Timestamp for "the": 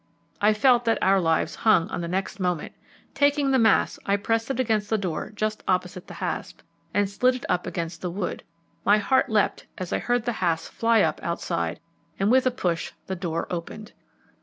2.01-2.07, 3.51-3.59, 4.89-4.97, 6.07-6.15, 8.01-8.09, 10.25-10.31, 13.05-13.15